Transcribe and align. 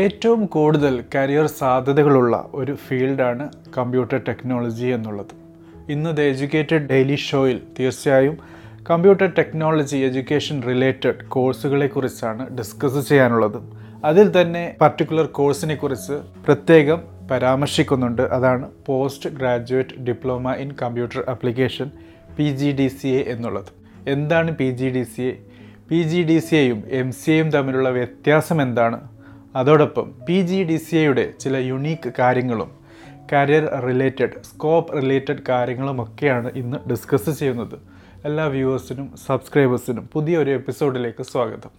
ഏറ്റവും 0.00 0.46
കൂടുതൽ 0.46 1.04
കരിയർ 1.14 1.46
സാധ്യതകളുള്ള 1.46 2.48
ഒരു 2.54 2.74
ഫീൽഡാണ് 2.84 3.50
കമ്പ്യൂട്ടർ 3.78 4.20
ടെക്നോളജി 4.28 4.86
എന്നുള്ളത്. 4.86 5.32
ഇന്ന് 5.90 6.16
ദ 6.16 6.20
എഡ്യൂക്കേറ്റഡ് 6.20 6.86
ഡെയിലി 6.92 7.14
ഷോയിൽ 7.14 7.58
തീർച്ചയായും 7.78 8.36
കമ്പ്യൂട്ടർ 8.90 9.28
ടെക്നോളജി 9.38 9.96
എഡ്യൂക്കേഷൻ 9.96 10.62
റിലേറ്റഡ് 10.62 11.24
കോഴ്സുകളെക്കുറിച്ചാണ് 11.28 12.56
ഡിസ്കസ് 12.58 13.08
ചെയ്യാനുള്ളത്. 13.08 13.58
അതിൽ 14.04 14.40
തന്നെ 14.40 14.76
പർട്ടിക്കുലർ 14.80 15.26
കോഴ്സിനെ 15.26 15.74
കുറിച്ച് 15.74 16.12
പ്രത്യേകം 16.46 17.00
പരാമർശിക്കുന്നുണ്ട്. 17.30 18.22
അതാണ് 18.22 18.68
post 18.86 19.30
graduate 19.30 20.00
diploma 20.08 20.54
in 20.54 20.72
computer 20.82 21.24
application 21.28 21.90
P 22.38 22.48
G 22.60 22.72
D 22.72 22.88
C 22.88 23.08
A 23.08 23.24
എന്നുള്ളത്. 23.28 23.72
എന്താണ് 24.08 24.56
P 24.56 24.70
G 24.70 24.88
D 24.88 25.02
C 25.02 25.22
A? 25.22 25.34
P 25.90 26.02
G 26.02 26.22
D 26.22 26.38
C 26.38 26.54
എയും 26.56 26.82
എം 26.88 27.12
സി 27.12 27.30
എയും 27.30 27.50
തമ്മിലുള്ള 27.50 27.88
വ്യത്യാസം 27.90 28.62
എന്താണ്? 28.62 28.98
അതോടൊപ്പം 29.60 30.06
പി 30.26 30.36
ജി 30.48 30.58
ഡി 30.68 30.76
സി 30.76 30.96
എയുടെ 30.96 31.24
ചില 31.40 31.56
യുണീക്ക് 31.56 32.10
കാര്യങ്ങളും 32.18 32.70
കരിയർ 33.32 33.64
റിലേറ്റഡ് 33.86 34.36
സ്കോപ്പ് 34.44 34.96
റിലേറ്റഡ് 34.96 35.42
കാര്യങ്ങളുമൊക്കെയാണ് 35.48 36.50
ഇന്ന് 36.60 36.78
ഡിസ്കസ് 36.90 37.32
ചെയ്യുന്നത്. 37.40 37.74
എല്ലാ 38.24 38.44
വ്യൂവേഴ്സിനും 38.46 39.08
സബ്സ്ക്രൈബേഴ്സിനും 39.26 40.08
പുതിയൊരു 40.12 40.50
എപ്പിസോഡിലേക്ക് 40.50 41.22
സ്വാഗതം. 41.22 41.70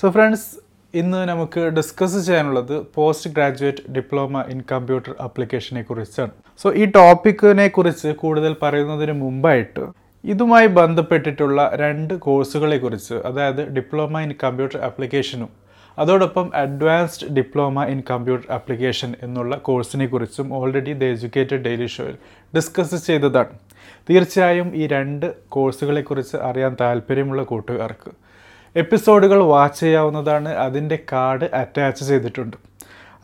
സോ 0.00 0.10
ഫ്രണ്ട്സ് 0.10 0.50
ഇന്ന് 0.94 1.28
നമുക്ക് 1.28 1.60
ഡിസ്കസ് 1.78 2.26
ചെയ്യാനുള്ളത് 2.26 2.76
post 2.94 3.30
graduate 3.30 3.90
diploma 3.92 4.44
in 4.48 4.60
computer 4.72 5.14
ആപ്ലിക്കേഷനെ 5.20 5.82
കുറിച്ചാണ്. 5.82 6.32
സോ 6.62 6.74
ഈ 6.74 6.86
ടോപ്പിക്കിനെ 6.98 7.68
കുറിച്ച് 7.68 8.08
കൂടുതൽ 8.08 8.56
പറയുന്നതിന് 8.62 9.12
മുമ്പായിട്ട് 9.24 10.09
ഇതുമായി 10.24 10.66
ബന്ധപ്പെട്ടിട്ടുള്ള 10.66 11.70
രണ്ട് 11.74 12.14
കോഴ്സുകളെക്കുറിച്ച് 12.14 13.14
അതായത് 13.14 13.68
ഡിപ്ലോമ 13.68 14.20
ഇൻ 14.20 14.34
കമ്പ്യൂട്ടർ 14.44 14.80
ആപ്ലിക്കേഷനും 14.80 15.50
അതോടൊപ്പം 15.98 16.50
advanced 16.54 17.28
diploma 17.36 17.84
in 17.84 18.02
computer 18.10 18.52
application 18.52 19.14
എന്നുള്ള 19.22 19.56
കോഴ്സിനെ 19.56 20.06
കുറിച്ചും 20.06 20.54
ഓൾറെഡി 20.54 20.92
ദ 20.92 21.04
എഡ്യൂക്കേറ്റഡ് 21.04 21.62
ഡെയിലി 21.64 21.86
ഷോയിൽ 21.86 22.16
ഡിസ്കസ് 22.56 23.06
ചെയ്തതാണ്. 23.06 23.54
തീർച്ചയായും 24.08 24.74
ഈ 24.74 24.86
രണ്ട് 24.86 25.34
കോഴ്സുകളെക്കുറിച്ച് 25.48 26.36
അറിയാൻ 26.36 26.76
താല്പര്യമുള്ള 26.80 27.42
കൂട്ടുകാർക്ക് 27.42 28.10
എപ്പിസോഡുകൾ 28.76 29.42
വാച്ച് 29.42 29.80
ചെയ്യാവുന്നതാണ് 29.80 30.48
അതിന്റെ 30.48 30.98
കാർഡ് 31.12 31.48
അറ്റാച്ച് 31.54 32.04
ചെയ്തിട്ടുണ്ട്. 32.04 32.56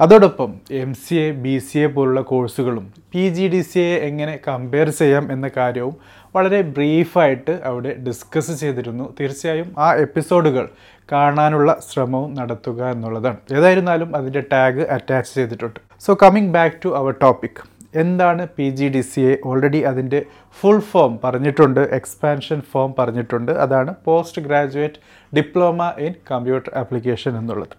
അതോടൊപ്പം 0.00 0.50
M 0.70 0.94
C 0.94 1.14
A 1.14 1.32
B 1.32 1.58
C 1.58 1.78
A 1.78 1.86
പോലുള്ള 1.86 2.20
കോഴ്സുകളും 2.20 2.92
P 3.14 3.28
G 3.28 3.48
D 3.48 3.60
C 3.60 3.78
A 3.78 3.94
എങ്ങനെ 4.08 4.38
കമ്പയർ 4.48 4.88
ചെയ്യാം 4.90 5.32
എന്ന 5.32 5.50
കാര്യവും 5.56 5.94
വളരെ 6.36 6.60
ബ്രീഫായിട്ട് 6.76 7.54
അവിടെ 7.70 7.92
ഡിസ്കസ് 8.06 8.54
ചെയ്തിരുന്നു. 8.62 9.06
തീർച്ചയായും 9.20 9.68
ആ 9.86 9.88
എപ്പിസോഡുകൾ 10.06 10.66
കാണാനുള്ള 11.12 11.70
ശ്രമവും 11.88 12.30
നടത്തുക 12.40 12.80
എന്നുള്ളതാണ്. 12.94 13.38
ഏതായിരുന്നാലും 13.58 14.10
അതിന്റെ 14.18 14.42
ടാഗ് 14.52 14.84
അറ്റാച്ച് 14.96 15.32
ചെയ്തിട്ടുണ്ട്. 15.38 15.80
So 16.06 16.12
coming 16.24 16.52
back 16.58 16.78
to 16.84 16.92
our 17.00 17.14
topic 17.24 17.62
എന്താണ് 18.02 18.42
P 18.56 18.64
G 18.78 18.86
D 18.94 19.00
C 19.10 19.20
A 19.30 19.34
already 19.50 19.80
അതിന്റെ 19.90 20.18
ഫുൾ 20.58 20.80
ഫോം 20.88 21.12
പറഞ്ഞിട്ടുണ്ട് 21.22 21.80
എക്സ്പാൻഷൻ 21.98 22.58
ഫോം 22.72 22.90
പറഞ്ഞിട്ടുണ്ട്. 22.98 23.52
അതാണ് 23.64 23.90
post 24.06 24.42
graduate 24.46 25.00
diploma 25.32 25.88
in 26.06 26.12
computer 26.30 26.70
application 26.82 27.32
എന്നുള്ളത്. 27.40 27.74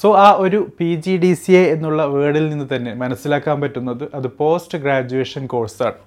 സോ 0.00 0.08
ആ 0.26 0.28
ഒരു 0.44 0.58
P 0.78 0.90
G 1.04 1.14
D 1.24 1.32
C 1.42 1.52
A 1.60 1.62
എന്നുള്ള 1.74 2.02
വേർഡിൽ 2.14 2.46
നിന്ന് 2.52 2.66
തന്നെ 2.74 2.94
മനസ്സിലാക്കാൻ 3.02 3.56
പറ്റുന്നത് 3.64 4.04
അത് 4.18 4.28
പോസ്റ്റ് 4.40 4.80
ഗ്രാജുവേഷൻ 4.84 5.44
കോഴ്സാണ് 5.46 5.98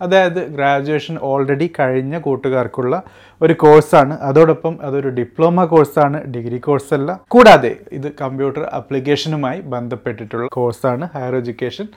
അതായത് 0.00 0.40
ഗ്രാജുവേഷൻ 0.54 1.16
ഓൾറെഡി 1.30 1.68
കഴിഞ്ഞ 1.78 2.18
കൂട്ടുകാർക്കുള്ള 2.18 2.94
ഒരു 3.40 3.52
കോഴ്സാണ്. 3.52 4.14
അതോടൊപ്പം 4.20 4.74
അതൊരു 4.82 5.08
ഡിപ്ലോമ 5.08 5.64
കോഴ്സാണ് 5.64 6.18
ഡിഗ്രി 6.34 6.58
കോഴ്സല്ല. 6.58 7.20
കൂടാതെ 7.28 7.72
ഇത് 7.92 8.08
കമ്പ്യൂട്ടർ 8.22 8.62
അപ്ലിക്കേഷനുമായി 8.80 9.60
ബന്ധപ്പെട്ടിട്ടുള്ള 9.74 10.48
കോഴ്സാണ് 10.58 11.08
ഹയർ 11.14 11.36
എഡ്യൂക്കേഷൻ 11.42 11.88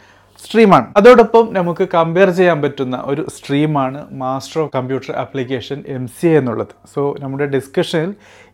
സ്ട്രീമാണ് 0.44 0.88
അതോടൊപ്പം 0.98 1.54
നമുക്ക് 1.54 1.88
കമ്പയർ 1.94 2.30
ചെയ്യാൻ 2.30 2.62
പറ്റുന്ന 2.62 2.96
ഒരു 3.06 3.26
സ്ട്രീമാണ് 3.36 4.00
master 4.12 4.62
of 4.62 4.72
computer 4.76 5.12
application 5.16 5.84
M 5.88 6.08
C 6.08 6.28
A 6.28 6.38
എന്നുള്ളത്. 6.38 6.74
സോ 6.94 7.02
നമ്മുടെ 7.20 7.46
ഡിസ്കഷനിൽ 7.46 8.12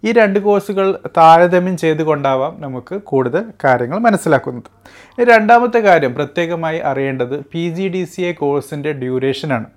ഈ 0.08 0.12
രണ്ട് 0.12 0.40
കോഴ്സുകൾ 0.40 0.88
താരതമ്യം 1.18 1.78
ചെയ്തുകൊണ്ടാവാം 1.78 2.54
നമുക്ക് 2.60 2.96
കൂടുതൽ 3.02 3.44
കാര്യങ്ങൾ 3.64 4.00
മനസ്സിലാക്കുന്നത്. 4.00 4.70
രണ്ടാമത്തെ 5.32 5.80
കാര്യം 5.80 6.14
പ്രത്യേകമായി 6.16 6.80
അറിയേണ്ടത് 6.92 7.36
P 7.54 7.70
G 7.78 7.88
D 7.88 8.04
C 8.04 8.22
A 8.22 8.34
കോഴ്സിന്റെ 8.34 8.92
ഡ്യൂറേഷനാണ് 8.92 9.68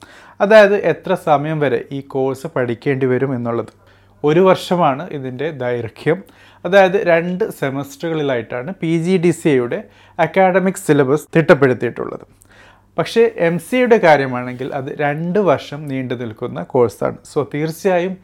അതായത് 0.41 0.77
എത്ര 0.93 1.15
സമയം 1.15 1.61
വരെ 1.61 1.85
ഈ 1.93 2.01
കോഴ്സ് 2.01 2.47
പഠിക്കേണ്ടി 2.57 3.07
വരും 3.07 3.35
എന്നുള്ളത്. 3.35 3.84
ഒരു 4.29 4.43
വർഷമാണ് 4.49 5.05
ഇതിന്റെ 5.19 5.49
ദൈർഘ്യം. 5.65 6.21
അതായത് 6.65 6.99
രണ്ട് 7.13 7.45
സെമസ്റ്ററുകളിലായിട്ടാണ് 7.61 8.71
പി 8.83 8.93
ജി 9.05 9.17
ഡി 9.25 9.33
സി 9.41 9.49
എയുടെ 9.49 9.81
അക്കാഡമിക് 10.19 10.83
സിലബസ് 10.87 11.29
തിട്ടപ്പെടുത്തിയിട്ടുള്ളത്. 11.37 12.27
പക്ഷേ 12.99 13.23
എം 13.47 13.55
സിയുടെ 13.67 13.97
കാര്യമാണെങ്കിൽ 14.05 14.69
അത് 14.79 14.89
രണ്ട് 15.01 15.39
വർഷം 15.49 15.81
നീണ്ടു 15.91 16.15
നിൽക്കുന്ന 16.21 16.61
കോഴ്സാണ്. 16.73 17.17
സോ 17.31 17.39
തീർച്ചയായും 17.55 18.15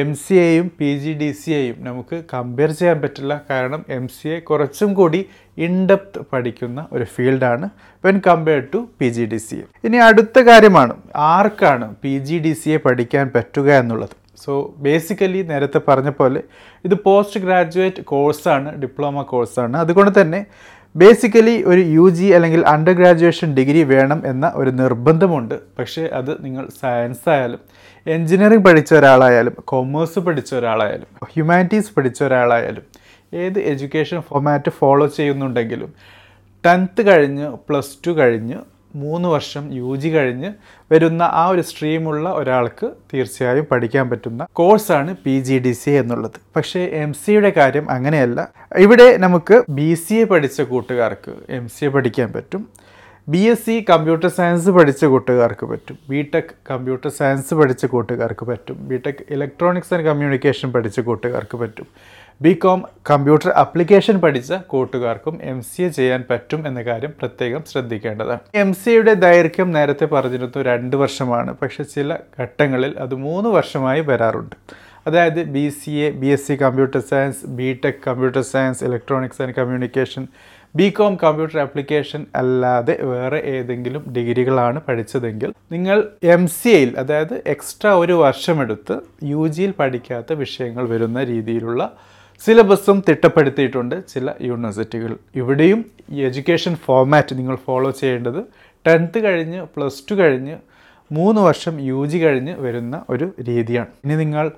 എം 0.00 0.10
സി 0.22 0.34
എയും 0.34 0.66
പി 0.80 0.90
ജി 1.02 1.12
ഡി 1.22 1.30
സി 1.40 1.50
എയും 1.60 1.76
നമുക്ക് 1.88 2.16
കമ്പയർ 2.34 2.70
ചെയ്യാൻ 2.80 2.98
പറ്റില്ല. 3.04 3.34
കാരണം 3.50 3.82
എം 3.96 4.04
സി 4.16 4.28
എ 4.28 4.38
കുറച്ചും 4.50 4.94
കൂടി 5.00 5.20
ഇൻഡെപ്ത് 5.66 6.22
പഠിക്കുന്ന 6.32 6.86
ഒരു 6.92 7.08
ഫീൽഡാണ് 7.14 7.68
when 8.04 8.18
compared 8.28 8.70
to 8.74 8.82
P 9.00 9.10
G 9.18 9.26
D 9.32 9.40
C 9.48 9.58
A. 9.64 9.66
ഇനി 9.88 10.00
അടുത്ത 10.08 10.38
കാര്യമാണ് 10.50 10.96
ആർക്കാണ് 11.34 11.88
P 12.04 12.14
G 12.28 12.38
D 12.46 12.54
C 12.62 12.70
A 12.70 12.80
പഠിക്കാൻ 12.86 13.26
പറ്റുക 13.36 13.70
എന്നുള്ളത്? 13.78 14.16
സോ 14.40 14.74
ബേസിക്കലി 14.76 15.42
നേരത്തെ 15.42 15.80
പറഞ്ഞ 15.88 16.10
പോലെ 16.10 16.42
ഇത് 16.84 16.94
പോസ്റ്റ് 16.94 17.40
ഗ്രാജുവേറ്റ് 17.40 18.02
കോഴ്സാണ് 18.02 18.76
ഡിപ്ലോമ 18.82 19.22
കോഴ്സാണ് 19.22 19.76
അതുകൊണ്ട് 19.76 20.20
തന്നെ 20.20 20.46
ബേസിക്കലി 20.96 21.62
ഒരു 21.66 21.80
യു 21.80 22.08
ജി 22.10 22.24
അല്ലെങ്കിൽ 22.24 22.66
അണ്ടർ 22.66 22.92
ഗ്രാജുവേഷൻ 22.92 23.54
ഡിഗ്രി 23.54 23.82
വേണം 23.82 24.22
എന്ന 24.26 24.52
ഒരു 24.54 24.70
നിർബന്ധമുണ്ട്. 24.70 25.54
പക്ഷേ 25.78 26.02
അത് 26.12 26.44
നിങ്ങൾ 26.44 26.68
സയൻസ് 26.80 27.28
ആയാലും 27.28 27.60
എൻജിനീയറിംഗ് 28.06 28.64
പഠിച്ച 28.64 28.94
ഒരാളായാലും 28.94 29.54
കൊമേഴ്സ് 29.64 30.18
പഠിച്ച 30.18 30.54
ഒരാളായാലും 30.54 31.06
ഹ്യൂമാനിറ്റീസ് 31.32 31.94
പഠിച്ച 31.96 32.22
ഒരാളായാലും 32.22 32.82
ഏത് 33.34 33.58
എഡ്യൂക്കേഷൻ 33.58 34.20
ഫോമാറ്റ് 34.20 34.70
ഫോളോ 34.70 35.06
ചെയ്യുന്നുണ്ടെങ്കിലും 35.06 35.90
ടെൻത്ത് 36.66 37.06
കഴിഞ്ഞ് 37.06 37.48
പ്ലസ് 37.68 37.98
ടു 38.06 38.10
കഴിഞ്ഞ് 38.10 38.56
മൂന്ന് 38.94 39.28
വർഷം 39.28 39.74
യു 39.74 39.96
ജി 39.96 40.08
കഴിഞ്ഞ് 40.08 40.52
വരുന്ന 40.92 41.22
ആ 41.22 41.48
ഒരു 41.48 41.60
സ്ട്രീമുള്ള 41.60 42.32
ഒരാൾക്ക് 42.32 42.90
തീർച്ചയായും 43.14 43.66
പഠിക്കാൻ 43.70 44.10
പറ്റുന്ന 44.10 44.46
കോഴ്സാണ് 44.52 45.16
പി 45.24 45.40
ജി 45.40 45.58
ഡി 45.58 45.72
സി 45.72 45.90
എന്നുള്ളത്. 45.90 46.40
പക്ഷേ 46.56 46.80
എം 46.80 47.12
സിയുടെ 47.12 47.52
കാര്യം 47.56 47.90
അങ്ങനെയല്ല. 47.90 48.48
ഇവിടെ 48.78 49.16
നമുക്ക് 49.16 49.64
ബി 49.70 49.94
സി 49.94 50.14
എ 50.14 50.24
പഠിച്ച 50.24 50.60
കൂട്ടുകാർക്ക് 50.60 51.32
എം 51.48 51.68
സി 51.68 51.84
എ 51.84 51.88
പഠിക്കാൻ 51.88 52.32
പറ്റും. 52.32 52.68
B 53.28 53.38
S 53.38 53.66
C 53.66 53.84
computer 53.90 54.28
science 54.28 54.70
പഠിച്ച 54.70 55.04
കൂട്ടുകാർക്ക് 55.04 55.66
പറ്റും. 55.66 55.98
ബി 56.08 56.30
ടെക് 56.34 56.54
കമ്പ്യൂട്ടർ 56.70 57.08
സയൻസ് 57.08 57.54
പഠിച്ച 57.54 57.86
കൂട്ടുകാർക്ക് 57.86 58.44
പറ്റും. 58.44 58.88
B 58.88 58.96
tech 59.06 59.24
electronics 59.30 59.94
and 59.94 60.04
communication 60.04 60.72
പഠിച്ച 60.72 61.00
കൂട്ടുകാർക്ക് 61.00 61.56
പറ്റും. 61.56 61.86
ബി 62.44 62.50
കോം 62.54 62.80
കമ്പ്യൂട്ടർ 63.10 63.48
അപ്ലിക്കേഷൻ 63.62 64.16
പഠിച്ച 64.20 64.52
കൂട്ടുകാർക്കും 64.72 65.34
എം 65.50 65.58
സി 65.62 65.80
എ 65.86 65.88
ചെയ്യാൻ 65.96 66.20
പറ്റും 66.28 66.60
എന്ന 66.68 66.80
കാര്യം 66.82 67.12
പ്രത്യേകം 67.20 67.62
ശ്രദ്ധിക്കേണ്ടതാണ്. 67.70 68.40
എം 68.62 68.70
സി 68.74 68.90
എയുടെ 68.90 69.12
ദൈർഘ്യം 69.24 69.68
നേരത്തെ 69.76 70.06
പറഞ്ഞിരുന്നു 70.14 70.62
രണ്ട് 70.68 70.94
വർഷമാണ്. 70.96 71.50
പക്ഷേ 71.62 71.84
ചില 71.94 72.16
ഘട്ടങ്ങളിൽ 72.40 72.92
അത് 73.04 73.14
മൂന്ന് 73.26 73.48
വർഷമായി 73.56 74.02
വരാറുണ്ട്. 74.10 74.54
അതായത് 75.06 75.40
B 75.56 75.66
C 75.80 75.92
A 76.06 76.08
B 76.22 76.28
S 76.34 76.46
C 76.46 76.54
computer 76.62 77.00
science 77.10 77.40
B 77.58 77.68
tech 77.84 78.00
computer 78.06 78.42
science 78.52 78.80
electronics 78.88 79.42
and 79.44 79.56
communication 79.58 80.24
B 80.74 80.86
com 80.98 81.14
computer 81.22 81.58
application 81.60 82.22
അല്ലാതെ 82.40 82.94
വേറെ 83.12 83.40
ഏതെങ്കിലും 83.56 84.02
ഡിഗ്രികളാണ് 84.16 84.80
പഠിച്ചതെങ്കിൽ 84.88 85.52
നിങ്ങൾ 85.72 85.98
എം 86.36 86.44
സി 86.58 86.70
എയിൽ 86.78 86.92
അതായത് 87.02 87.34
എക്സ്ട്രാ 87.54 87.92
ഒരു 87.94 88.16
വർഷമെടുത്ത് 88.24 88.96
യു 89.32 89.44
ജിയിൽ 89.56 89.74
പഠിക്കാത്ത 89.82 90.32
വിഷയങ്ങൾ 90.44 90.86
വരുന്ന 90.88 91.24
രീതിയിലുള്ള 91.24 91.84
സിലബസും 92.44 93.04
തിട്ടപ്പെടുത്തിയിട്ടുണ്ട് 93.08 94.08
ചില 94.08 94.32
യൂണിവേഴ്സിറ്റികൾ. 94.42 95.16
ഇവിടെയും 95.34 95.80
ഈ 96.10 96.20
എഡ്യൂക്കേഷൻ 96.24 96.74
ഫോർമാറ്റ് 96.74 97.38
നിങ്ങൾ 97.38 97.56
ഫോളോ 97.56 97.90
ചെയ്യേണ്ടത് 97.90 98.44
ടെൻത്ത് 98.86 99.18
കഴിഞ്ഞ് 99.18 99.62
പ്ലസ് 99.62 100.02
ടു 100.10 100.14
കഴിഞ്ഞ് 100.14 100.56
മൂന്ന് 101.12 101.40
വർഷം 101.40 101.80
യു 101.80 102.06
ജി 102.06 102.18
കഴിഞ്ഞ് 102.18 102.54
വരുന്ന 102.54 103.04
ഒരു 103.10 103.32
രീതിയാണ്. 103.48 103.86
ഇനി 104.04 104.16
നിങ്ങൾ 104.16 104.50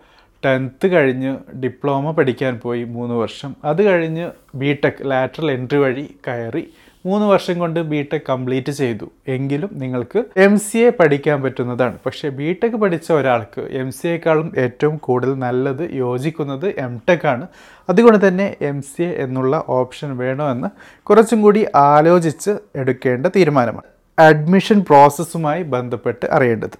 ടെൻത്ത് 0.45 0.87
കഴിഞ്ഞ് 0.93 1.37
ഡിപ്ലോമ 1.65 2.11
പഠിക്കാൻ 2.11 2.61
പോയി 2.65 2.85
മൂന്ന് 2.85 3.15
വർഷം. 3.15 3.57
അത് 3.65 3.83
കഴിഞ്ഞ് 3.83 4.31
ബി 4.55 4.79
ടെക് 4.85 5.11
ലാറ്ററൽ 5.11 5.51
എൻട്രി 5.51 5.79
വഴി 5.79 6.17
കയറി 6.29 6.65
മൂന്ന് 7.07 7.27
വർഷം 7.27 7.59
കൊണ്ട് 7.59 7.81
ബി 7.81 8.09
ടെക് 8.13 8.21
കംപ്ലീറ്റ് 8.29 8.73
ചെയ്തു. 8.73 9.13
എങ്കിലും 9.29 9.71
നിങ്ങൾക്ക് 9.73 10.25
എം 10.37 10.59
സി 10.59 10.79
എ 10.79 10.91
പഠിക്കാൻ 10.91 11.43
പറ്റുന്നതാണ്. 11.43 11.99
പക്ഷേ 12.07 12.29
ബി 12.29 12.57
ടെക് 12.65 12.73
പഠിച്ച 12.73 13.13
ഒരാൾക്ക് 13.13 13.61
എം 13.61 13.93
സി 13.93 14.09
എക്കാളും 14.09 14.53
ഏറ്റവും 14.59 14.97
കൂടുതൽ 14.97 15.39
നല്ലത് 15.39 15.91
യോജിക്കുന്നത് 15.93 16.69
എം 16.79 17.03
ടെക് 17.09 17.27
ആണ്. 17.27 17.47
അതുകൊണ്ട് 17.89 18.29
തന്നെ 18.29 18.57
എം 18.61 18.83
സി 18.83 19.03
എ 19.03 19.23
എന്നുള്ള 19.23 19.65
ഓപ്ഷൻ 19.69 20.17
വേണമെന്ന് 20.17 20.69
കുറച്ചും 21.03 21.43
കൂടി 21.43 21.67
ആലോചിച്ച് 21.75 22.51
എടുക്കേണ്ട 22.77 23.27
തീരുമാനമാണ്. 23.27 23.89
അഡ്മിഷൻ 24.19 24.81
പ്രോസസ്സുമായി 24.81 25.63
ബന്ധപ്പെട്ട് 25.63 26.27
അറിയേണ്ടത്. 26.27 26.79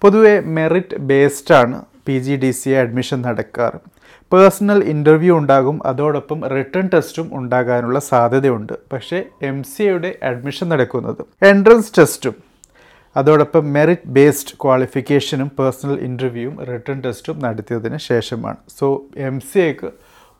പൊതുവെ 0.00 0.40
മെറിറ്റ് 0.40 0.96
ബേസ്ഡ് 0.96 1.54
ആണ്. 1.54 1.84
P 2.10 2.18
G 2.26 2.36
D 2.44 2.50
C 2.58 2.70
A 2.74 2.78
admission 2.84 3.18
നടക്കാറ്. 3.28 3.80
പേഴ്സണൽ 4.32 4.80
ഇന്റർവ്യൂ 4.92 5.32
ഉണ്ടാകും 5.40 5.76
അതോടൊപ്പം 5.90 6.38
റിട്ടേൺ 6.54 6.86
ടെസ്റ്റും 6.94 7.26
ഉണ്ടാകാനുള്ള 7.38 7.98
സാധ്യതയുണ്ട്. 8.10 8.74
പക്ഷേ 8.92 9.18
എം 9.48 9.58
സി 9.70 9.82
എയുടെ 9.88 10.10
അഡ്മിഷൻ 10.30 10.68
നടക്കുന്നത് 10.72 11.22
എൻട്രൻസ് 11.50 11.92
ടെസ്റ്റും 11.98 12.36
അതോടൊപ്പം 13.16 13.64
മെറിറ്റ് 13.76 14.10
ബേസ്ഡ് 14.16 14.56
ക്വാളിഫിക്കേഷനും 14.64 15.48
പേഴ്സണൽ 15.58 15.96
ഇന്റർവ്യൂവും 16.08 16.56
റിട്ടേൺ 16.70 17.00
ടെസ്റ്റും 17.06 17.38
നടത്തിയതിന് 17.46 17.98
ശേഷമാണ്. 18.10 18.60
സോ 18.78 18.88
എം 19.28 19.40
സി 19.40 19.60
എക്ക് 19.70 19.90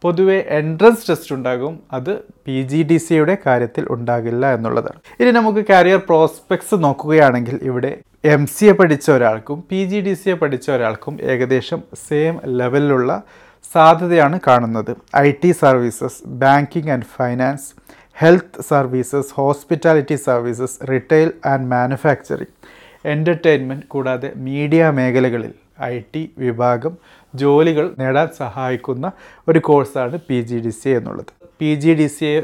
പൊതുവെ 0.05 0.37
എൻട്രൻസ് 0.59 1.07
ടെസ്റ്റ് 1.09 1.33
ഉണ്ടാകും 1.37 1.75
അത് 1.93 2.13
പി 2.47 2.59
ജി 2.71 2.83
ഡി 2.91 2.99
സിയുടെ 3.07 3.35
കാര്യത്തിൽ 3.47 3.87
ഉണ്ടാകില്ല 3.97 4.55
എന്നുള്ളതാണ്. 4.59 5.01
ഇനി 5.21 5.33
നമുക്ക് 5.41 5.65
കരിയർ 5.73 6.01
പ്രോസ്പെക്ട്സ് 6.11 6.79
നോക്കുകയാണെങ്കിൽ 6.87 7.59
ഇവിടെ 7.71 7.93
എം 8.25 8.43
സി 8.47 8.65
എ 8.67 8.73
പഠിച്ച 8.73 9.07
ഒരാൾക്കും 9.11 9.59
P 9.71 9.79
G 9.91 10.01
D 10.01 10.13
C 10.15 10.31
A 10.31 10.35
പഠിച്ച 10.35 10.67
ഒരാൾക്കും 10.71 11.15
ഏകദേശം 11.23 11.81
സെയിം 12.09 12.41
ലെവലിലുള്ള 12.59 13.23
സാധ്യതയാണ് 13.73 14.41
കാണുന്നത്. 14.47 14.93
I 15.17 15.31
T 15.43 15.51
services 15.53 16.19
banking 16.43 16.91
and 16.91 17.09
finance 17.17 17.69
health 18.17 18.63
services 18.71 19.33
hospitality 19.35 20.17
services 20.27 20.77
retail 20.91 21.33
and 21.47 21.69
manufacturing 21.71 22.55
entertainment 23.05 23.87
കൂടാതെ 23.87 24.33
മീഡിയ 24.49 24.91
മേഖലകളിൽ 24.91 25.55
ഐ 25.83 25.95
ടി 26.15 26.23
വിഭാഗം 26.39 26.95
ജോലികൾ 27.35 27.95
നേടാൻ 27.99 28.29
സഹായിക്കുന്ന 28.39 29.13
ഒരു 29.49 29.59
കോഴ്സാണ് 29.59 30.19
പി 30.29 30.41
ജി 30.41 30.59
ഡി 30.67 30.71
സി 30.71 30.89
എന്നുള്ളത്. 30.89 31.33
പി 31.61 31.75
ജി 31.75 31.95
ഡി 31.95 32.07
സിയെ 32.07 32.37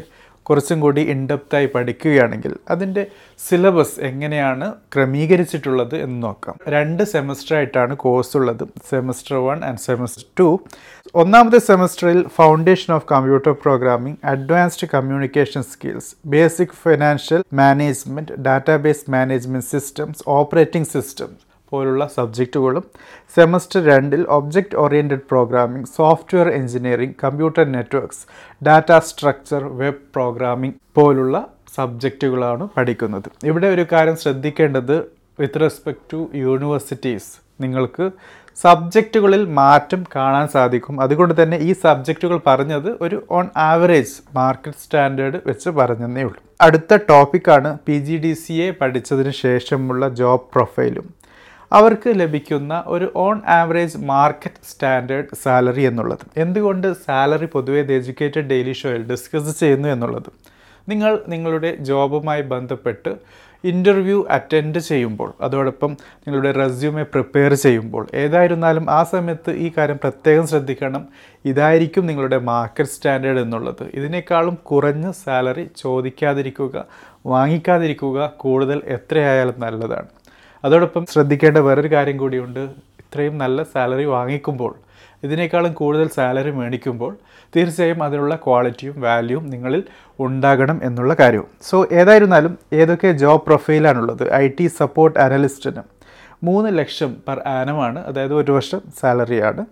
കുറച്ചും 0.48 0.78
കൂടി 0.80 1.02
ഇൻഡെപ്തായി 1.14 1.68
പഠിക്കുകയാണെങ്കിൽ 1.74 2.52
അതിന്റെ 2.74 3.02
സിലബസ് 3.40 4.00
എങ്ങനെയാണ് 4.08 4.66
ക്രമീകരിച്ചിട്ടുള്ളത് 4.94 5.96
എന്ന് 6.04 6.18
നോക്കാം. 6.26 6.56
രണ്ട് 6.74 7.02
സെമസ്റ്റർ 7.14 7.54
ആയിട്ടാണ് 7.56 7.96
കോഴ്സ് 8.04 8.34
ഉള്ളത്. 8.40 8.64
Semester 8.90 9.36
one 9.48 9.58
and 9.68 9.82
semester 9.88 10.26
two 10.40 10.48
ഒന്നാമത്തെ 11.14 11.60
സെമസ്റ്ററിൽ 11.70 12.20
foundation 12.38 12.90
of 12.94 13.06
computer 13.12 13.52
programming 13.64 14.18
advanced 14.24 14.88
communication 14.94 15.62
skills 15.72 16.10
basic 16.34 16.76
financial 16.84 17.42
management 17.60 18.36
database 18.48 19.04
management 19.16 19.68
systems 19.74 20.24
operating 20.38 20.90
systems 20.94 21.45
പോലുള്ള 21.72 22.02
സബ്ജക്റ്റുകളും 22.16 22.84
സെമസ്റ്റർ 23.36 23.80
രണ്ടിൽ 23.90 24.22
object 24.38 24.78
oriented 24.82 25.26
programming 25.32 25.90
software 25.96 26.48
engineering 26.58 27.18
computer 27.24 27.66
networks 27.76 28.24
data 28.62 28.92
structure 29.10 29.64
web 29.82 30.02
programming 30.16 30.78
പോലുള്ള 30.98 31.36
സബ്ജക്റ്റുകളാണ് 31.76 32.64
പഠിക്കുന്നത്. 32.76 33.28
ഇവിടെ 33.50 33.68
ഒരു 33.74 33.84
കാര്യം 33.92 34.16
ശ്രദ്ധിക്കേണ്ടത് 34.22 34.96
വിത്ത് 35.40 35.60
റെസ്പെക്ട് 35.64 36.06
ടു 36.12 36.20
യൂണിവേഴ്സിറ്റീസ് 36.44 37.30
നിങ്ങൾക്ക് 37.60 38.04
സബ്ജക്റ്റുകളിൽ 38.58 39.42
മാറ്റം 39.58 40.00
കാണാൻ 40.14 40.46
സാധിക്കും. 40.54 40.94
അതുകൊണ്ട് 41.04 41.34
തന്നെ 41.40 41.56
ഈ 41.66 41.70
സബ്ജക്റ്റുകൾ 41.82 42.38
പറഞ്ഞത് 42.46 42.88
ഒരു 43.04 43.16
ഓൺ 43.38 43.46
ആവറേജ് 43.70 44.14
മാർക്കറ്റ് 44.38 44.82
സ്റ്റാൻഡേർഡ് 44.84 45.38
വെച്ച് 45.48 45.70
പറഞ്ഞതേ 45.78 46.22
ഉള്ളൂ. 46.28 46.40
അടുത്ത 46.66 46.98
ടോപ്പിക്കാണ് 47.10 47.70
P 47.86 47.96
G 48.06 48.16
D 48.24 48.32
C 48.42 48.54
A 48.66 48.68
പഠിച്ചതിന് 48.80 49.32
ശേഷമുള്ള 49.44 50.08
ജോബ് 50.20 50.46
പ്രൊഫൈലും 50.54 51.06
അവർക്ക് 51.76 52.10
ലഭിക്കുന്ന 52.20 52.74
ഒരു 52.86 53.06
on 53.16 53.36
average 53.48 53.98
market 54.10 54.66
standard 54.70 55.36
salary 55.42 55.82
എന്നുള്ളത്. 55.82 56.24
എന്തുകൊണ്ട് 56.36 56.88
സാലറി 57.06 57.46
പൊതുവേ 57.46 57.82
ദ 57.82 57.92
എഡ്യൂക്കേറ്റഡ് 57.92 58.48
ഡെയിലി 58.52 58.72
ഷോയിൽ 58.72 59.02
ഡിസ്കസ് 59.10 59.60
ചെയ്യുന്നു 59.60 59.88
എന്നുള്ളത്? 59.88 60.30
നിങ്ങൾ 60.88 61.12
നിങ്ങളുടെ 61.28 61.70
ജോബുമായി 61.88 62.42
ബന്ധപ്പെട്ട് 62.42 63.12
ഇന്റർവ്യൂ 63.64 64.18
അറ്റൻഡ് 64.30 64.78
ചെയ്യുമ്പോൾ 64.78 65.30
അതോടൊപ്പം 65.40 65.92
നിങ്ങളുടെ 66.26 66.52
റെസ്യൂമെ 66.52 67.02
പ്രിപ്പയർ 67.02 67.54
ചെയ്യുമ്പോൾ 67.54 68.04
ഏതായിരുന്നാലും 68.14 68.90
ആ 68.90 69.00
സമയത്ത് 69.12 69.50
ഈ 69.64 69.72
കാര്യം 69.78 69.98
പ്രത്യേകം 70.02 70.46
ശ്രദ്ധിക്കണം. 70.46 71.02
ഇതായിരിക്കും 71.44 72.06
നിങ്ങളുടെ 72.06 72.38
മാർക്കറ്റ് 72.50 72.90
സ്റ്റാൻഡേർഡ് 72.90 73.40
എന്നുള്ളത്. 73.40 73.84
ഇതിനേക്കാളും 73.94 74.54
കുറഞ്ഞ 74.70 75.10
സാലറി 75.24 75.66
ചോദിക്കാതിരിക്കുക 75.76 76.84
വാങ്ങിക്കാതിരിക്കുക 77.26 78.32
കൂടുതൽ 78.36 78.82
എത്രയായാലും 78.96 79.58
നല്ലതാണ്. 79.58 80.10
അതോടൊപ്പം 80.64 81.06
ശ്രദ്ധിക്കേണ്ട 81.06 81.58
വേറൊരു 81.58 81.92
കാര്യം 81.92 82.16
കൂടിയുണ്ട്. 82.16 82.60
ഇത്രയും 83.02 83.38
നല്ല 83.38 83.62
സാലറി 83.62 84.04
വാങ്ങിക്കുമ്പോൾ 84.04 84.74
ഇതിനേക്കാളും 85.22 85.72
കൂടുതൽ 85.72 86.08
സാലറി 86.08 86.50
മേടിക്കുമ്പോൾ 86.50 87.16
തീർച്ചയായും 87.56 88.02
അതിനുള്ള 88.02 88.36
ക്വാളിറ്റിയും 88.36 89.00
വാല്യൂവും 89.00 89.50
നിങ്ങളിൽ 89.50 89.82
ഉണ്ടാകണം 90.20 90.80
എന്നുള്ള 90.82 91.14
കാര്യവും. 91.20 91.48
സോ 91.62 91.86
ഏതായിരുന്നാലും 91.92 92.58
ഏതൊക്കെ 92.72 93.12
ജോബ് 93.12 93.44
പ്രൊഫൈലാണുള്ളത്? 93.44 94.32
ഐ 94.34 94.48
ടി 94.48 94.66
സപ്പോർട്ട് 94.66 95.18
അനലിസ്റ്റിന് 95.18 95.82
മൂന്ന് 96.44 96.78
ലക്ഷം 96.78 97.16
പെർ 97.28 97.38
ആനമാണ് 97.46 97.98
അതായത് 97.98 98.34
ഒരു 98.34 98.52
വർഷം 98.52 98.80
സാലറിയാണ്. 99.00 99.66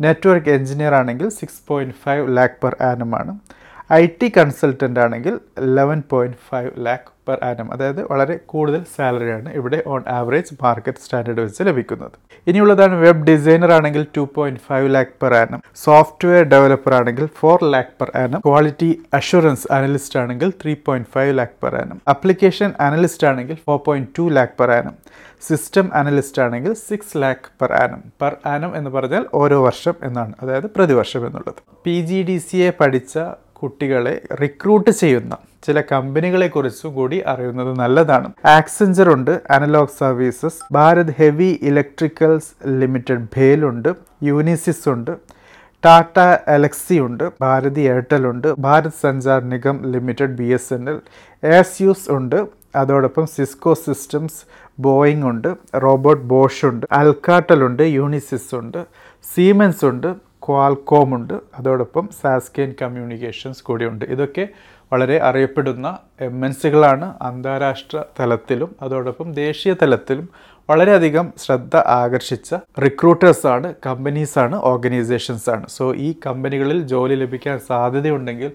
നെറ്റ്വർക്ക് 0.00 0.50
എഞ്ചിനീയർ 0.50 0.94
ആണെങ്കിൽ 0.94 1.28
six 1.28 1.62
point 1.68 1.94
five 2.04 2.36
lakh 2.36 2.54
per 2.64 2.76
ആനമാണ്. 2.82 3.38
I 3.90 4.04
T 4.20 4.28
consultant 4.36 5.00
ആണെങ്കിൽ 5.02 5.34
eleven 5.76 5.98
point 6.12 6.38
five 6.48 6.70
lakh 6.86 7.10
per 7.28 7.38
annum 7.48 7.68
അതായത് 7.74 8.00
വളരെ 8.10 8.34
കൂടുതൽ 8.52 8.80
സാലറിയാണ് 8.94 9.48
ഇവിടെ 9.58 9.78
ഓൺ 9.92 10.00
ആവറേജ് 10.16 10.54
മാർക്കറ്റ് 10.62 11.02
സ്റ്റാൻഡേർഡ് 11.04 11.42
വെച്ച് 11.44 11.62
ലഭിക്കുന്നത്. 11.68 12.16
ഇനിയുള്ളതാണ് 12.46 12.96
വെബ് 13.04 13.22
ഡിസൈനർ 13.28 13.72
ആണെങ്കിൽ 13.76 14.02
two 14.16 14.22
point 14.36 14.62
five 14.68 14.88
lakh 14.96 15.14
per 15.22 15.34
annum 15.42 15.60
software 15.84 16.42
developer 16.54 16.94
ആണെങ്കിൽ 16.98 17.28
four 17.40 17.58
lakh 17.74 17.94
per 18.00 18.10
annum 18.22 18.42
quality 18.48 18.90
assurance 19.20 19.66
analyst 19.78 20.18
ആണെങ്കിൽ 20.22 20.50
three 20.62 20.74
point 20.88 21.10
five 21.14 21.32
lakh 21.40 21.56
per 21.64 21.76
annum 21.82 22.00
application 22.14 22.72
analyst 22.88 23.28
ആണെങ്കിൽ 23.32 23.58
four 23.68 23.80
point 23.88 24.10
two 24.18 24.26
lakh 24.38 24.58
per 24.60 24.72
annum 24.80 24.96
system 25.48 25.88
analyst 26.00 26.42
ആണെങ്കിൽ 26.44 26.72
six 26.88 27.16
lakh 27.22 27.48
per 27.62 27.72
annum 27.84 28.02
per 28.22 28.34
annum 28.54 28.70
എന്ന് 28.78 28.90
പറഞ്ഞാൽ 28.90 29.24
ഓരോ 29.40 29.58
വർഷം 29.68 29.96
എന്നാണ്. 30.08 30.32
അതായത് 30.42 30.68
പ്രതിവർഷം 30.76 31.24
എന്നുള്ളത്. 31.26 31.60
P 31.86 31.98
G 32.10 32.20
D 32.28 32.38
C 32.50 32.60
A 32.68 32.70
പഠിച്ച 32.82 33.16
കുട്ടികളെ 33.62 34.14
റിക്രൂട്ട് 34.42 34.90
ചെയ്യുന്ന 34.90 35.34
ചില 35.62 35.80
കമ്പനികളെ 35.92 36.48
കുറിച്ചും 36.48 36.94
കൂടി 36.94 37.22
അറിയുന്നത് 37.26 37.78
നല്ലതാണ്. 37.78 38.28
ആക്സെഞ്ചർ 38.46 39.08
ഉണ്ട് 39.08 39.40
analog 39.50 39.96
services 40.00 40.60
Bharat 40.72 41.14
heavy 41.18 41.58
electricals 41.62 42.50
limited 42.80 43.26
bhel 43.36 43.64
ഉണ്ട് 43.64 43.90
യൂനിസിസ് 44.22 44.88
ഉണ്ട് 44.88 45.12
ടാറ്റ 45.84 46.18
അലക്സി 46.48 46.98
ഉണ്ട് 46.98 47.24
ഭാരതി 47.40 47.80
എയർടെൽ 47.80 48.26
ഉണ്ട് 48.26 48.48
Bharat 48.58 49.00
Sanchar 49.02 49.40
Nigam 49.44 49.76
limited 49.92 50.36
B 50.36 50.46
S 50.52 50.72
N 50.74 50.88
L 50.88 50.98
എയർസ്യൂസ് 51.42 52.10
ഉണ്ട് 52.10 52.38
അതോടൊപ്പം 52.76 53.26
സിസ്കോ 53.26 53.74
സിസ്റ്റംസ് 53.74 54.40
ബോയിങ് 54.80 55.26
ഉണ്ട് 55.28 55.50
റോബോട്ട് 55.74 56.22
ബോഷ് 56.22 56.64
ഉണ്ട് 56.66 56.86
അൽക്കാട്ടൽ 56.92 57.64
ഉണ്ട് 57.64 57.82
യൂണിസിസ് 57.82 58.54
ഉണ്ട് 58.54 58.80
സീമെൻസ് 59.24 59.84
ഉണ്ട് 59.84 60.08
ക്വാൽകോം 60.48 61.10
ഉണ്ട്. 61.14 61.36
അതോടൊപ്പം 61.58 62.04
സാസ്കേൻ 62.22 62.70
കമ്മ്യൂണിക്കേഷൻസ് 62.82 63.64
കൂടിയുണ്ട് 63.64 64.04
ഇതൊക്കെ 64.14 64.44
വളരെ 64.92 65.16
അറിയപ്പെടുന്ന 65.28 65.86
എം 66.20 66.36
എൻ 66.46 66.52
സികളാണ് 66.52 67.06
അന്താരാഷ്ട്ര 67.22 68.02
തലത്തിലും 68.20 68.70
അതോടൊപ്പം 68.82 69.28
ദേശീയ 69.34 69.72
തലത്തിലും 69.82 70.26
വളരെയധികം 70.68 71.26
ശ്രദ്ധ 71.38 71.76
ആകർഷിച്ച 71.96 72.50
റിക്രൂട്ടേഴ്സാണ് 72.78 73.68
കമ്പനീസാണ് 73.86 74.56
ഓർഗനൈസേഷൻസാണ് 74.70 75.66
സോ 75.68 75.84
ഈ 76.06 76.08
കമ്പനികളിൽ 76.26 76.80
ജോലി 76.86 77.14
ലഭിക്കാൻ 77.14 77.58
സാധ്യതയുണ്ടെങ്കിൽ 77.66 78.50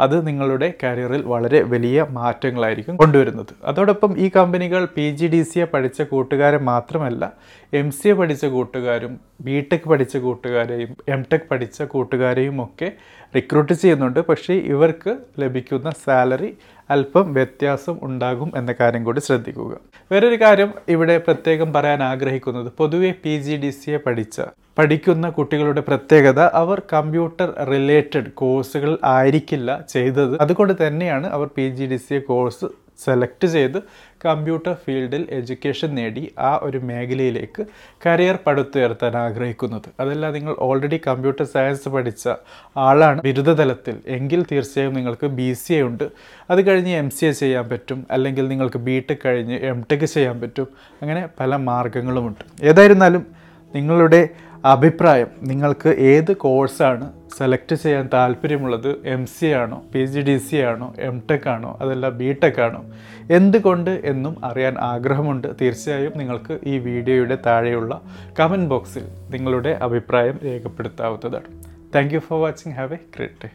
അത് 0.00 0.26
നിങ്ങളുടെ 0.26 0.72
കരിയറിൽ 0.82 1.22
വളരെ 1.22 1.62
വലിയ 1.62 2.06
മാറ്റങ്ങളായിരിക്കും 2.10 2.96
കൊണ്ടുവരുന്നത്. 2.96 3.54
അതോടൊപ്പം 3.64 4.18
ഈ 4.18 4.30
കമ്പനികൾ 4.36 4.84
P 4.84 5.16
G 5.16 5.26
D 5.26 5.42
C 5.42 5.58
A 5.58 5.64
പഠിച്ച 5.64 6.02
കൂട്ടുകാരെ 6.02 6.58
മാത്രമല്ല 6.58 7.32
എം 7.74 7.90
സി 7.90 8.08
എ 8.08 8.12
പഠിച്ച 8.12 8.46
കൂട്ടുകാരും 8.46 9.20
ബി 9.40 9.68
ടെക് 9.72 9.88
പഠിച്ച 9.88 10.16
കൂട്ടുകാരെയും 10.16 10.96
എം 11.08 11.24
ടെക് 11.32 11.48
പഠിച്ച 11.50 11.82
കൂട്ടുകാരെയും 11.82 12.64
ഒക്കെ 12.64 12.92
റിക്രൂട്ട് 13.36 13.72
ചെയ്യുന്നുണ്ട്. 13.72 14.20
പക്ഷേ 14.20 14.54
ഇവർക്ക് 14.54 15.16
ലഭിക്കുന്ന 15.38 15.90
സാലറി 15.90 16.56
അല്പം 16.90 17.34
വ്യത്യാസം 17.34 17.98
ഉണ്ടാകും 18.02 18.52
എന്ന 18.56 18.74
കാര്യം 18.80 19.04
കൂടി 19.04 19.20
ശ്രദ്ധിക്കുക. 19.20 19.78
വേറൊരു 20.12 20.40
കാര്യം 20.40 20.72
ഇവിടെ 20.88 21.18
പ്രത്യേകം 21.18 21.72
പറയാൻ 21.72 22.02
ആഗ്രഹിക്കുന്നത്. 22.02 22.72
പൊതുവെ 22.78 23.14
P 23.24 23.38
G 23.38 23.56
D 23.56 23.70
C 23.70 23.90
A 23.90 23.96
പഠിച്ച 23.96 24.40
പഠിക്കുന്ന 24.78 25.28
കുട്ടികളുടെ 25.28 25.80
പ്രത്യേകത 25.80 26.40
അവർ 26.40 26.82
കമ്പ്യൂട്ടർ 26.92 27.48
റിലേറ്റഡ് 27.72 28.30
കോഴ്സുകൾ 28.30 28.98
ആയിരിക്കില്ല 29.04 29.84
ചെയ്തത്. 29.88 30.36
അതുകൊണ്ട് 30.40 30.86
തന്നെയാണ് 30.86 31.26
അവർ 31.26 31.48
P 31.56 31.66
G 31.70 31.86
D 31.86 31.96
C 31.96 32.18
course 32.18 32.68
select 33.04 33.46
ചെയ്ത് 33.46 33.76
കമ്പ്യൂട്ടർ 34.24 34.72
ഫീൽഡിൽ 34.84 35.26
എഡ്യൂക്കേഷൻ 35.30 35.94
നേടി 35.94 36.32
ആ 36.38 36.60
ഒരു 36.62 36.78
മേഖലയിലേക്ക് 36.78 37.66
കരിയർ 38.06 38.38
പടുത്തുയർത്താൻ 38.46 39.16
ആഗ്രഹിക്കുന്നത്. 39.16 39.88
അതല്ല 40.00 40.30
നിങ്ങൾ 40.30 40.54
ഓൾറെഡി 40.58 41.00
കമ്പ്യൂട്ടർ 41.06 41.44
സയൻസ് 41.44 41.88
പഠിച്ച 41.88 42.28
ആളാണ് 42.76 43.22
ബിരുദതലത്തിൽ 43.22 43.96
എങ്കിൽ 44.06 44.42
തീർച്ചയായും 44.52 44.94
നിങ്ങൾക്ക് 44.94 45.26
ബി 45.26 45.52
സി 45.52 45.74
എ 45.74 45.82
ഉണ്ട്. 45.82 46.06
അത് 46.50 46.66
കഴിഞ്ഞ് 46.66 46.94
എം 46.96 47.10
സി 47.10 47.26
എ 47.26 47.32
ചെയ്യാൻ 47.32 47.68
പറ്റും 47.68 48.06
അല്ലെങ്കിൽ 48.10 48.48
നിങ്ങൾക്ക് 48.48 48.78
ബി 48.78 49.04
ടെക് 49.10 49.24
കഴിഞ്ഞ് 49.26 49.58
എം 49.72 49.80
ടെക് 49.92 50.06
ചെയ്യാൻ 50.06 50.40
പറ്റും. 50.40 50.68
അങ്ങനെ 51.02 51.28
പല 51.40 51.56
മാർഗങ്ങളുമുണ്ട്. 51.56 52.44
ഏതായിരുന്നാലും 52.62 53.26
നിങ്ങളുടെ 53.74 54.28
അഭിപ്രായം. 54.64 55.26
നിങ്ങൾക്ക് 55.42 55.88
ഏത് 55.88 56.36
കോഴ്സാണ് 56.36 57.12
സെലക്ട് 57.38 57.74
ചെയ്യാൻ 57.74 58.08
താല്പര്യമുള്ളത്? 58.12 59.06
എം 59.06 59.26
സി 59.26 59.46
ആണോ? 59.46 59.82
പി 59.94 60.04
ജി 60.04 60.20
ഡി 60.20 60.38
സി 60.38 60.56
ആണോ? 60.56 60.94
എം 60.98 61.22
ടെക് 61.30 61.48
ആണോ? 61.48 61.78
അതല്ല 61.80 62.08
ബി 62.08 62.32
ടെക് 62.32 62.60
ആണോ? 62.60 62.84
എന്തുകൊണ്ട് 63.30 63.90
എന്നും 64.04 64.44
അറിയാൻ 64.44 64.78
ആഗ്രഹമുണ്ട്. 64.78 65.48
തീർച്ചയായും 65.60 66.12
നിങ്ങൾക്ക് 66.16 66.58
ഈ 66.64 66.78
വീഡിയോയുടെ 66.78 67.38
താഴെയുള്ള 67.46 68.00
കമന്റ് 68.40 68.70
ബോക്സിൽ 68.70 69.08
നിങ്ങളുടെ 69.30 69.70
അഭിപ്രായം 69.70 70.38
രേഖപ്പെടുത്താവുന്നതാണ്. 70.44 71.62
Thank 71.94 72.14
you 72.14 72.18
for 72.18 72.40
watching 72.40 72.74
have 72.74 72.92
a 72.92 72.98
great 73.16 73.34
day 73.44 73.50